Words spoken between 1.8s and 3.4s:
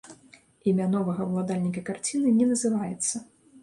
карціны не называецца.